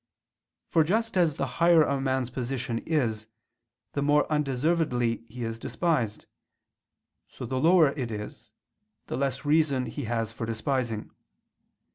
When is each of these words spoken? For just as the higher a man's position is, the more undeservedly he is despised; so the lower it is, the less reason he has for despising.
For 0.67 0.83
just 0.83 1.15
as 1.15 1.37
the 1.37 1.45
higher 1.61 1.83
a 1.83 2.01
man's 2.01 2.31
position 2.31 2.79
is, 2.87 3.27
the 3.93 4.01
more 4.01 4.25
undeservedly 4.31 5.17
he 5.29 5.43
is 5.43 5.59
despised; 5.59 6.25
so 7.27 7.45
the 7.45 7.59
lower 7.59 7.89
it 7.89 8.09
is, 8.09 8.51
the 9.05 9.15
less 9.15 9.45
reason 9.45 9.85
he 9.85 10.05
has 10.05 10.31
for 10.31 10.47
despising. 10.47 11.11